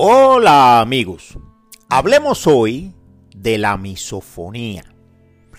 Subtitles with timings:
[0.00, 1.36] Hola amigos,
[1.90, 2.94] hablemos hoy
[3.34, 4.84] de la misofonía.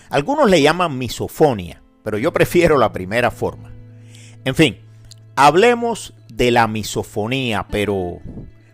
[0.08, 3.70] Algunos le llaman misofonia, pero yo prefiero la primera forma.
[4.46, 4.78] En fin,
[5.36, 8.20] hablemos de la misofonía, pero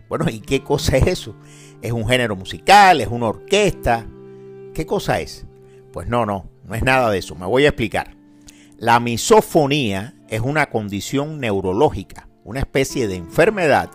[0.07, 1.35] bueno, ¿y qué cosa es eso?
[1.81, 3.01] ¿Es un género musical?
[3.01, 4.07] ¿Es una orquesta?
[4.73, 5.45] ¿Qué cosa es?
[5.91, 8.15] Pues no, no, no es nada de eso, me voy a explicar.
[8.77, 13.89] La misofonía es una condición neurológica, una especie de enfermedad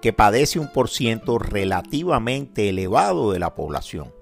[0.00, 4.12] que padece un por ciento relativamente elevado de la población.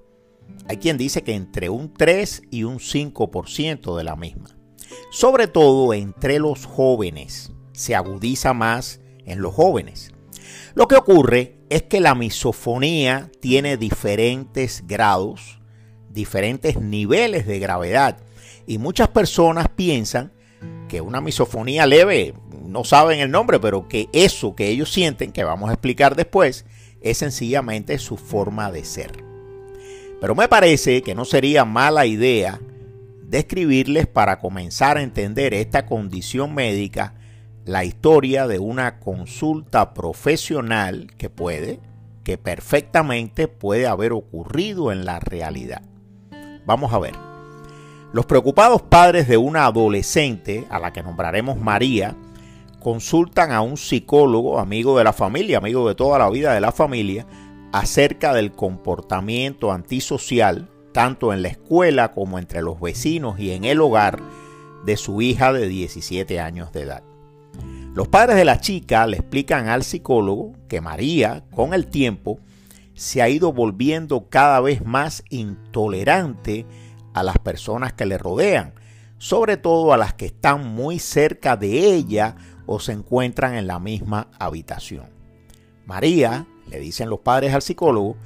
[0.68, 4.56] Hay quien dice que entre un 3 y un 5% de la misma.
[5.10, 7.52] Sobre todo entre los jóvenes.
[7.72, 10.12] Se agudiza más en los jóvenes.
[10.74, 15.60] Lo que ocurre es que la misofonía tiene diferentes grados,
[16.10, 18.18] diferentes niveles de gravedad.
[18.66, 20.32] Y muchas personas piensan
[20.88, 22.34] que una misofonía leve
[22.74, 26.66] no saben el nombre, pero que eso que ellos sienten, que vamos a explicar después,
[27.00, 29.12] es sencillamente su forma de ser.
[30.20, 32.60] Pero me parece que no sería mala idea
[33.22, 37.14] describirles para comenzar a entender esta condición médica
[37.64, 41.78] la historia de una consulta profesional que puede,
[42.24, 45.82] que perfectamente puede haber ocurrido en la realidad.
[46.66, 47.14] Vamos a ver.
[48.12, 52.16] Los preocupados padres de una adolescente, a la que nombraremos María,
[52.84, 56.70] consultan a un psicólogo, amigo de la familia, amigo de toda la vida de la
[56.70, 57.26] familia,
[57.72, 63.80] acerca del comportamiento antisocial, tanto en la escuela como entre los vecinos y en el
[63.80, 64.20] hogar
[64.84, 67.02] de su hija de 17 años de edad.
[67.94, 72.38] Los padres de la chica le explican al psicólogo que María, con el tiempo,
[72.92, 76.66] se ha ido volviendo cada vez más intolerante
[77.14, 78.74] a las personas que le rodean,
[79.16, 82.36] sobre todo a las que están muy cerca de ella
[82.66, 85.06] o se encuentran en la misma habitación.
[85.86, 88.16] María, le dicen los padres al psicólogo,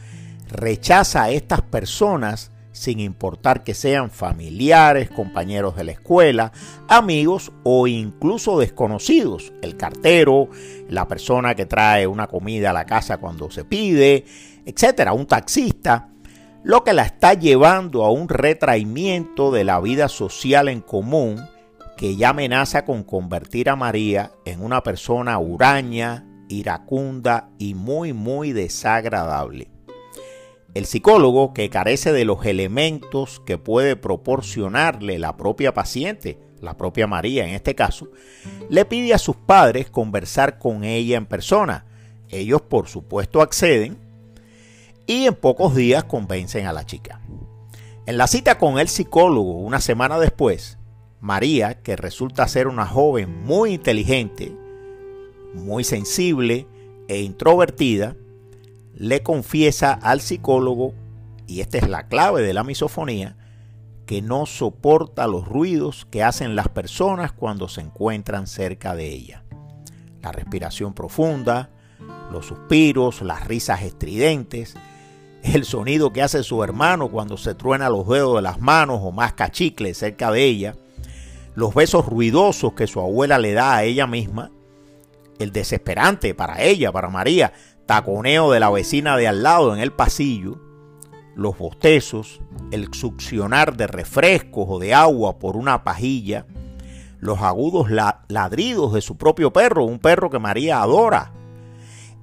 [0.49, 6.53] rechaza a estas personas sin importar que sean familiares, compañeros de la escuela,
[6.87, 9.53] amigos o incluso desconocidos.
[9.63, 10.49] El cartero,
[10.89, 14.25] la persona que trae una comida a la casa cuando se pide,
[14.65, 16.11] etcétera, un taxista,
[16.63, 21.41] lo que la está llevando a un retraimiento de la vida social en común
[21.99, 28.53] que ya amenaza con convertir a María en una persona huraña, iracunda y muy muy
[28.53, 29.69] desagradable.
[30.75, 37.09] El psicólogo, que carece de los elementos que puede proporcionarle la propia paciente, la propia
[37.09, 38.09] María en este caso,
[38.71, 41.85] le pide a sus padres conversar con ella en persona.
[42.29, 43.99] Ellos por supuesto acceden
[45.05, 47.21] y en pocos días convencen a la chica.
[48.07, 50.78] En la cita con el psicólogo una semana después,
[51.21, 54.53] María, que resulta ser una joven muy inteligente,
[55.55, 56.67] muy sensible
[57.09, 58.17] e introvertida,
[58.95, 60.95] le confiesa al psicólogo,
[61.47, 63.37] y esta es la clave de la misofonía,
[64.07, 69.45] que no soporta los ruidos que hacen las personas cuando se encuentran cerca de ella.
[70.23, 71.71] La respiración profunda,
[72.33, 74.75] los suspiros, las risas estridentes,
[75.43, 79.13] el sonido que hace su hermano cuando se truena los dedos de las manos o
[79.13, 80.75] más cachicle cerca de ella,
[81.59, 84.53] los besos ruidosos que su abuela le da a ella misma,
[85.41, 87.53] el desesperante para ella, para María,
[87.85, 90.61] taconeo de la vecina de al lado en el pasillo,
[91.35, 96.47] los bostezos, el succionar de refrescos o de agua por una pajilla,
[97.19, 101.33] los agudos ladridos de su propio perro, un perro que María adora,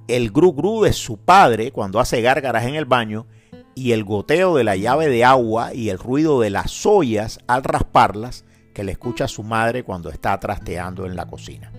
[0.08, 3.26] el gru gru de su padre cuando hace gárgaras en el baño
[3.74, 7.64] y el goteo de la llave de agua y el ruido de las ollas al
[7.64, 8.46] rasparlas
[8.76, 11.72] que le escucha a su madre cuando está trasteando en la cocina.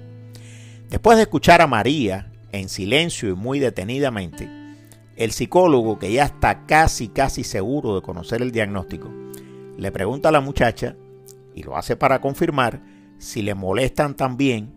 [0.90, 4.50] Después de escuchar a María en silencio y muy detenidamente,
[5.16, 9.14] el psicólogo, que ya está casi casi seguro de conocer el diagnóstico,
[9.78, 10.96] le pregunta a la muchacha,
[11.54, 12.82] y lo hace para confirmar,
[13.20, 14.74] si le molestan también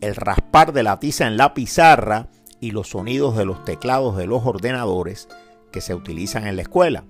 [0.00, 2.30] el raspar de la tiza en la pizarra
[2.60, 5.28] y los sonidos de los teclados de los ordenadores
[5.70, 7.04] que se utilizan en la escuela,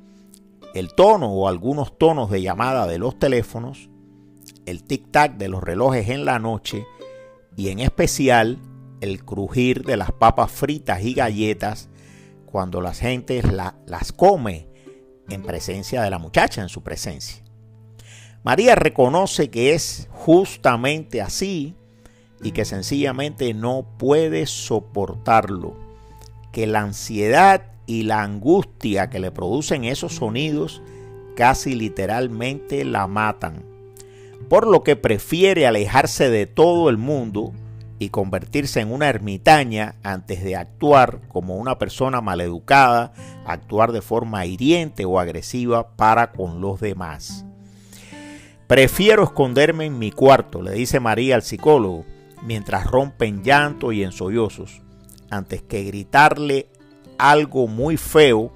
[0.74, 3.88] el tono o algunos tonos de llamada de los teléfonos
[4.68, 6.86] el tic-tac de los relojes en la noche
[7.56, 8.58] y en especial
[9.00, 11.88] el crujir de las papas fritas y galletas
[12.46, 13.42] cuando la gente
[13.86, 14.68] las come
[15.28, 17.42] en presencia de la muchacha, en su presencia.
[18.44, 21.74] María reconoce que es justamente así
[22.42, 25.76] y que sencillamente no puede soportarlo,
[26.52, 30.82] que la ansiedad y la angustia que le producen esos sonidos
[31.36, 33.77] casi literalmente la matan
[34.48, 37.52] por lo que prefiere alejarse de todo el mundo
[37.98, 43.12] y convertirse en una ermitaña antes de actuar como una persona maleducada,
[43.44, 47.44] actuar de forma hiriente o agresiva para con los demás.
[48.66, 52.04] Prefiero esconderme en mi cuarto, le dice María al psicólogo,
[52.42, 54.82] mientras rompen llanto y en sollozos,
[55.30, 56.68] antes que gritarle
[57.18, 58.52] algo muy feo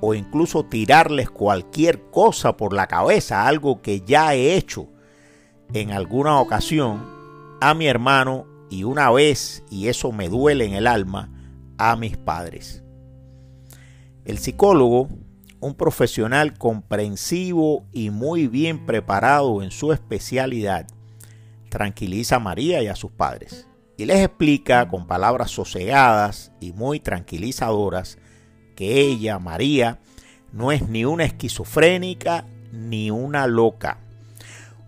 [0.00, 4.91] o incluso tirarles cualquier cosa por la cabeza, algo que ya he hecho
[5.74, 7.04] en alguna ocasión
[7.60, 11.30] a mi hermano y una vez, y eso me duele en el alma,
[11.78, 12.82] a mis padres.
[14.24, 15.08] El psicólogo,
[15.60, 20.86] un profesional comprensivo y muy bien preparado en su especialidad,
[21.68, 23.66] tranquiliza a María y a sus padres
[23.96, 28.18] y les explica con palabras sosegadas y muy tranquilizadoras
[28.74, 30.00] que ella, María,
[30.52, 33.98] no es ni una esquizofrénica ni una loca.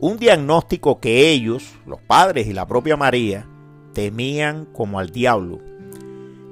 [0.04, 3.48] Un diagnóstico que ellos, los padres y la propia María,
[3.94, 5.60] temían como al diablo,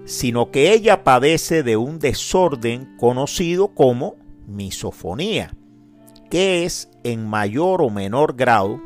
[0.07, 4.17] sino que ella padece de un desorden conocido como
[4.47, 5.55] misofonía,
[6.31, 8.81] que es en mayor o menor grado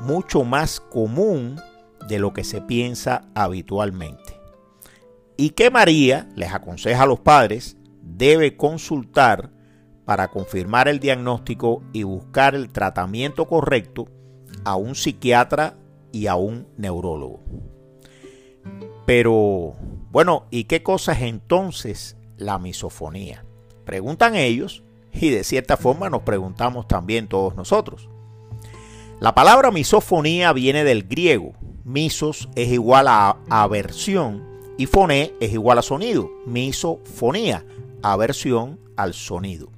[0.00, 1.58] mucho más común
[2.06, 4.38] de lo que se piensa habitualmente.
[5.38, 9.50] Y que María, les aconseja a los padres, debe consultar
[10.04, 14.08] para confirmar el diagnóstico y buscar el tratamiento correcto
[14.64, 15.76] a un psiquiatra
[16.12, 17.40] y a un neurólogo.
[19.06, 19.74] Pero,
[20.10, 23.44] bueno, ¿y qué cosa es entonces la misofonía?
[23.84, 24.82] Preguntan ellos
[25.12, 28.08] y de cierta forma nos preguntamos también todos nosotros.
[29.20, 31.52] La palabra misofonía viene del griego.
[31.84, 36.30] Misos es igual a aversión y foné es igual a sonido.
[36.46, 37.64] Misofonía,
[38.02, 39.70] aversión al sonido.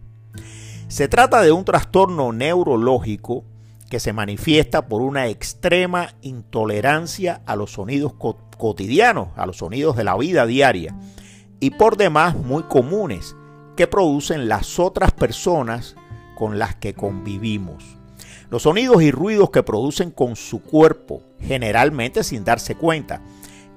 [0.89, 3.45] Se trata de un trastorno neurológico
[3.91, 8.13] que se manifiesta por una extrema intolerancia a los sonidos
[8.59, 10.97] cotidianos, a los sonidos de la vida diaria,
[11.61, 13.37] y por demás muy comunes
[13.77, 15.97] que producen las otras personas
[16.37, 17.97] con las que convivimos.
[18.51, 23.23] Los sonidos y ruidos que producen con su cuerpo, generalmente sin darse cuenta,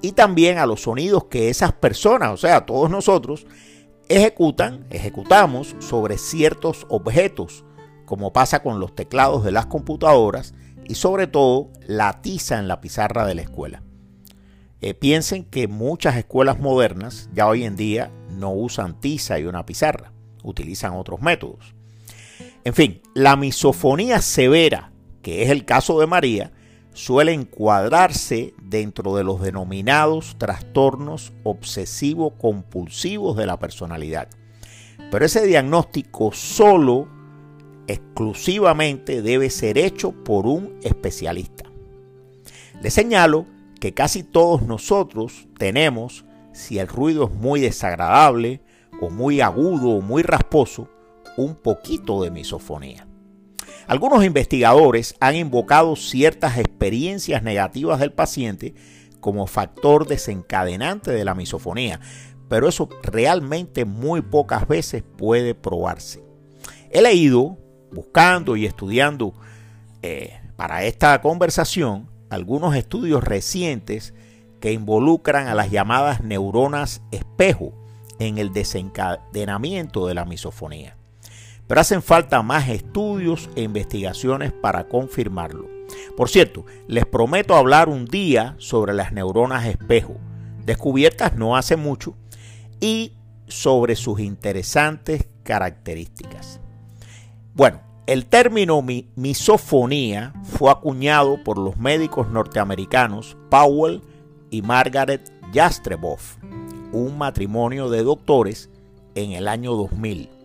[0.02, 3.48] y también a los sonidos que esas personas, o sea, todos nosotros,
[4.10, 7.64] ejecutan, ejecutamos sobre ciertos objetos,
[8.06, 10.54] como pasa con los teclados de las computadoras
[10.86, 13.84] y sobre todo la tiza en la pizarra de la escuela.
[14.80, 19.66] Eh, piensen que muchas escuelas modernas ya hoy en día no usan tiza y una
[19.66, 20.14] pizarra,
[20.44, 21.74] utilizan otros métodos.
[22.64, 26.52] En fin, la misofonía severa, que es el caso de María,
[26.98, 34.30] suele encuadrarse dentro de los denominados trastornos obsesivo-compulsivos de la personalidad.
[35.12, 37.08] Pero ese diagnóstico solo,
[37.86, 41.66] exclusivamente, debe ser hecho por un especialista.
[42.82, 43.46] Le señalo
[43.80, 48.62] que casi todos nosotros tenemos, si el ruido es muy desagradable
[49.00, 50.90] o muy agudo o muy rasposo,
[51.38, 53.07] un poquito de misofonía.
[53.88, 58.76] Algunos investigadores han invocado ciertas experiencias negativas del paciente
[59.22, 62.02] como factor desencadenante de la misofonía,
[62.50, 66.22] pero eso realmente muy pocas veces puede probarse.
[66.92, 67.58] He leído,
[67.94, 69.34] buscando y estudiando
[70.02, 74.14] eh, para esta conversación, algunos estudios recientes
[74.60, 77.72] que involucran a las llamadas neuronas espejo
[78.20, 80.98] en el desencadenamiento de la misofonía.
[81.68, 85.70] Pero hacen falta más estudios e investigaciones para confirmarlo.
[86.16, 90.16] Por cierto, les prometo hablar un día sobre las neuronas espejo,
[90.66, 92.16] descubiertas no hace mucho,
[92.80, 93.14] y
[93.48, 96.60] sobre sus interesantes características.
[97.54, 98.82] Bueno, el término
[99.16, 104.02] misofonía fue acuñado por los médicos norteamericanos Powell
[104.50, 106.38] y Margaret Jastreboff,
[106.92, 108.70] un matrimonio de doctores
[109.16, 110.37] en el año 2000.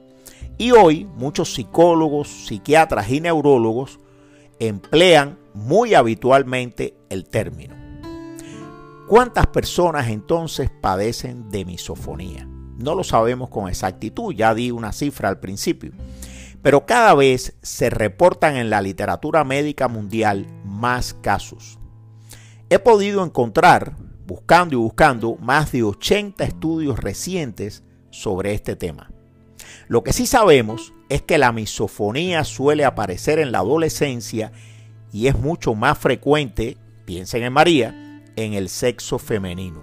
[0.62, 3.98] Y hoy muchos psicólogos, psiquiatras y neurólogos
[4.60, 7.74] emplean muy habitualmente el término.
[9.08, 12.46] ¿Cuántas personas entonces padecen de misofonía?
[12.78, 15.90] No lo sabemos con exactitud, ya di una cifra al principio
[16.62, 21.80] pero cada vez se reportan en la literatura médica mundial más casos.
[22.70, 23.96] He podido encontrar,
[24.28, 29.11] buscando y buscando, más de 80 estudios recientes sobre este tema.
[29.88, 34.52] Lo que sí sabemos es que la misofonía suele aparecer en la adolescencia
[35.12, 39.82] y es mucho más frecuente, piensen en María, en el sexo femenino.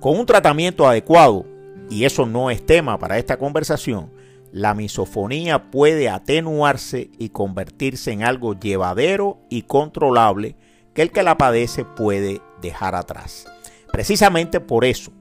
[0.00, 1.44] Con un tratamiento adecuado,
[1.90, 4.12] y eso no es tema para esta conversación,
[4.52, 10.54] la misofonía puede atenuarse y convertirse en algo llevadero y controlable
[10.94, 13.46] que el que la padece puede dejar atrás.
[13.90, 15.12] Precisamente por eso,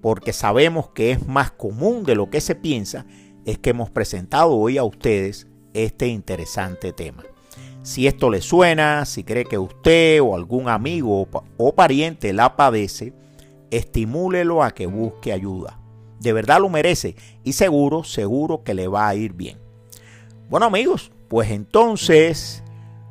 [0.00, 3.04] porque sabemos que es más común de lo que se piensa,
[3.48, 7.24] es que hemos presentado hoy a ustedes este interesante tema.
[7.82, 11.26] Si esto le suena, si cree que usted o algún amigo
[11.56, 13.14] o pariente la padece,
[13.70, 15.80] estimúlelo a que busque ayuda.
[16.20, 19.58] De verdad lo merece y seguro, seguro que le va a ir bien.
[20.50, 22.62] Bueno amigos, pues entonces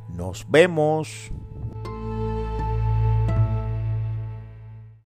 [0.07, 1.31] nos vemos